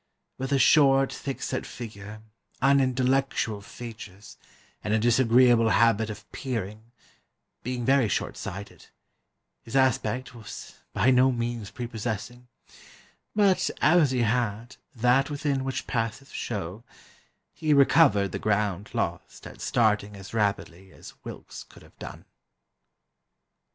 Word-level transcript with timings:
With 0.39 0.51
a 0.51 0.57
short 0.57 1.13
thick 1.13 1.43
set 1.43 1.63
figure, 1.63 2.23
unintellectual 2.59 3.61
features, 3.61 4.35
and 4.83 4.95
a 4.95 4.97
disagreeable 4.97 5.69
habit 5.69 6.09
of 6.09 6.27
peering, 6.31 6.91
being 7.61 7.85
very 7.85 8.09
short 8.09 8.35
sighted, 8.35 8.87
his 9.61 9.75
aspect 9.75 10.33
was 10.33 10.79
by 10.91 11.11
no 11.11 11.31
means 11.31 11.69
prepossessing; 11.69 12.47
but 13.35 13.69
as 13.79 14.09
he 14.09 14.23
had 14.23 14.75
'that 14.95 15.29
within 15.29 15.63
which 15.63 15.85
passeth 15.85 16.31
show,' 16.31 16.83
he 17.53 17.71
recovered 17.71 18.31
the 18.31 18.39
ground 18.39 18.89
lost 18.95 19.45
at 19.45 19.61
starting 19.61 20.15
as 20.15 20.33
rapidly 20.33 20.91
as 20.91 21.13
Wilkes 21.23 21.63
could 21.63 21.83
have 21.83 21.99
done." 21.99 22.25